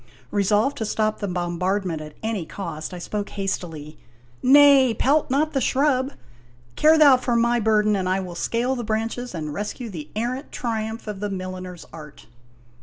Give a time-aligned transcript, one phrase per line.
[0.31, 3.99] Resolved to stop the bombardment at any cost, I spoke hastily:"
[4.41, 6.13] Nay, pelt not the shrub!
[6.75, 10.51] Care thou for my burden, and I will scale the branches and rescue the errant
[10.51, 12.25] triumph of the milliner's art